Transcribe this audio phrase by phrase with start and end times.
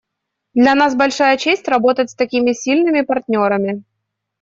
[0.55, 3.83] Для нас большая честь работать с такими сильными партнерами.